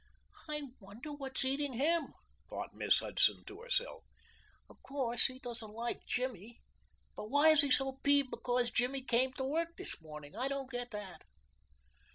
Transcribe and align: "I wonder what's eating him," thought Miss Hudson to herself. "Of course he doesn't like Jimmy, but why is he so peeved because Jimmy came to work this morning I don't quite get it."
"I 0.49 0.63
wonder 0.79 1.11
what's 1.13 1.45
eating 1.45 1.73
him," 1.73 2.15
thought 2.49 2.73
Miss 2.73 3.01
Hudson 3.01 3.45
to 3.45 3.61
herself. 3.61 4.03
"Of 4.67 4.81
course 4.81 5.27
he 5.27 5.37
doesn't 5.37 5.73
like 5.73 6.07
Jimmy, 6.07 6.59
but 7.15 7.29
why 7.29 7.49
is 7.49 7.61
he 7.61 7.69
so 7.69 7.99
peeved 8.01 8.31
because 8.31 8.71
Jimmy 8.71 9.03
came 9.03 9.31
to 9.33 9.43
work 9.43 9.77
this 9.77 10.01
morning 10.01 10.35
I 10.35 10.47
don't 10.47 10.67
quite 10.71 10.89
get 10.89 11.19
it." 11.21 11.23